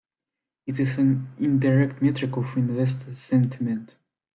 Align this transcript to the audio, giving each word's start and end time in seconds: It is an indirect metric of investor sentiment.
It 0.65 0.79
is 0.79 0.97
an 0.97 1.31
indirect 1.37 2.01
metric 2.01 2.35
of 2.35 2.57
investor 2.57 3.13
sentiment. 3.13 3.99